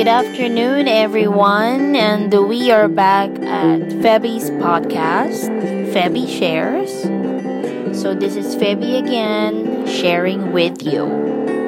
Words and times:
Good 0.00 0.08
afternoon, 0.08 0.88
everyone, 0.88 1.94
and 1.94 2.32
we 2.48 2.70
are 2.70 2.88
back 2.88 3.28
at 3.42 3.80
Febby's 4.00 4.48
podcast, 4.52 5.50
Febby 5.92 6.26
Shares. 6.26 7.02
So, 8.00 8.14
this 8.14 8.34
is 8.34 8.56
Febby 8.56 8.98
again, 8.98 9.86
sharing 9.86 10.52
with 10.52 10.82
you. 10.82 11.59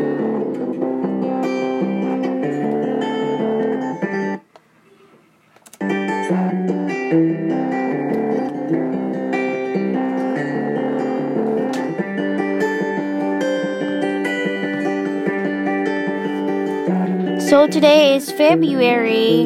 So 17.52 17.60
today 17.66 18.16
is 18.16 18.32
February 18.32 19.44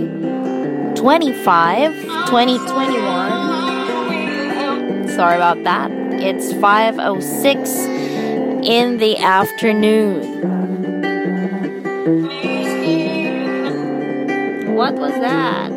25, 0.95 1.93
2021. 2.31 5.09
Sorry 5.09 5.35
about 5.35 5.65
that. 5.65 5.91
It's 6.13 6.53
5:06 6.53 7.89
in 8.63 8.99
the 8.99 9.19
afternoon. 9.19 10.23
What 14.77 14.95
was 14.95 15.15
that? 15.15 15.73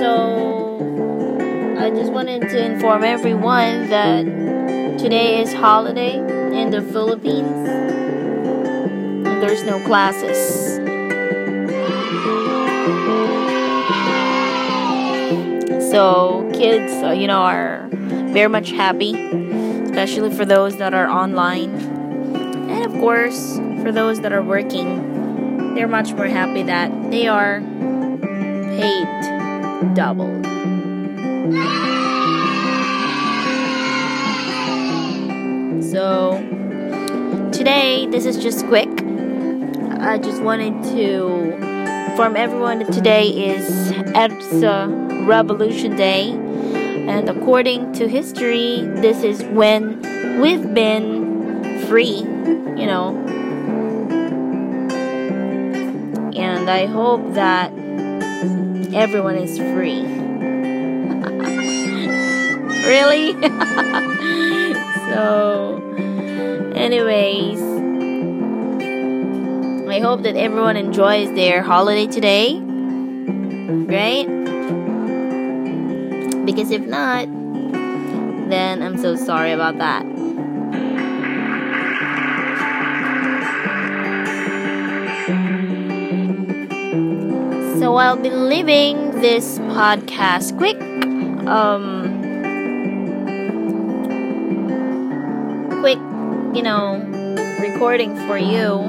So 0.00 0.80
I 1.78 1.90
just 1.90 2.10
wanted 2.10 2.48
to 2.48 2.64
inform 2.64 3.04
everyone 3.04 3.88
that 3.90 4.45
Today 4.98 5.42
is 5.42 5.52
holiday 5.52 6.16
in 6.16 6.70
the 6.70 6.80
Philippines. 6.80 7.66
There's 9.40 9.62
no 9.62 9.78
classes. 9.84 10.76
So 15.90 16.50
kids, 16.54 16.90
uh, 17.02 17.10
you 17.10 17.26
know, 17.26 17.40
are 17.40 17.88
very 17.90 18.48
much 18.48 18.70
happy, 18.70 19.12
especially 19.82 20.34
for 20.34 20.46
those 20.46 20.78
that 20.78 20.94
are 20.94 21.08
online. 21.08 21.74
And 22.70 22.86
of 22.86 22.92
course, 22.92 23.58
for 23.82 23.92
those 23.92 24.22
that 24.22 24.32
are 24.32 24.42
working, 24.42 25.74
they're 25.74 25.88
much 25.88 26.14
more 26.14 26.26
happy 26.26 26.62
that 26.62 26.90
they 27.10 27.28
are 27.28 27.60
paid 28.80 29.94
double. 29.94 30.32
So 35.90 36.32
today, 37.52 38.08
this 38.10 38.26
is 38.26 38.42
just 38.42 38.66
quick. 38.66 38.88
I 40.00 40.18
just 40.18 40.42
wanted 40.42 40.82
to 40.96 41.54
inform 42.10 42.34
everyone 42.34 42.80
that 42.80 42.92
today 42.92 43.28
is 43.28 43.92
EDSA 43.92 45.28
Revolution 45.28 45.94
Day, 45.94 46.30
and 46.30 47.28
according 47.28 47.92
to 47.94 48.08
history, 48.08 48.80
this 48.96 49.22
is 49.22 49.44
when 49.44 50.40
we've 50.40 50.74
been 50.74 51.86
free, 51.86 52.18
you 52.18 52.86
know. 52.86 53.16
And 56.34 56.68
I 56.68 56.86
hope 56.86 57.34
that 57.34 57.70
everyone 58.92 59.36
is 59.36 59.56
free. 59.56 60.02
really? 62.88 63.36
so 65.12 65.86
Anyways, 66.76 67.58
I 69.88 69.98
hope 70.00 70.22
that 70.22 70.36
everyone 70.36 70.76
enjoys 70.76 71.32
their 71.34 71.62
holiday 71.62 72.06
today. 72.06 72.60
Right? 72.60 74.26
Because 76.44 76.70
if 76.70 76.82
not, 76.82 77.26
then 78.50 78.82
I'm 78.82 78.98
so 78.98 79.16
sorry 79.16 79.52
about 79.52 79.78
that. 79.78 80.04
So 87.80 87.96
I'll 87.96 88.16
be 88.16 88.28
leaving 88.30 89.12
this 89.22 89.58
podcast 89.60 90.58
quick. 90.58 90.76
Um, 91.48 92.25
you 96.56 96.62
know, 96.62 96.96
recording 97.60 98.16
for 98.26 98.38
you. 98.38 98.80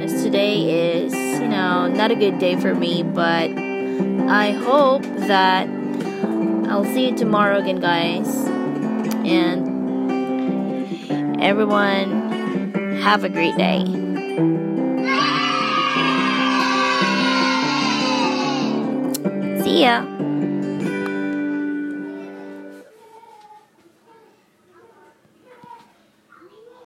As 0.00 0.22
today 0.22 1.02
is, 1.02 1.12
you 1.12 1.48
know, 1.48 1.88
not 1.88 2.12
a 2.12 2.14
good 2.14 2.38
day 2.38 2.54
for 2.54 2.76
me, 2.76 3.02
but 3.02 3.50
I 4.30 4.52
hope 4.52 5.02
that 5.02 5.68
I'll 6.70 6.84
see 6.84 7.08
you 7.08 7.16
tomorrow 7.16 7.58
again, 7.58 7.80
guys. 7.80 8.28
And 9.26 9.72
everyone, 11.42 13.00
have 13.02 13.24
a 13.24 13.28
great 13.28 13.56
day. 13.56 13.84
See 19.64 19.82
ya. 19.82 20.11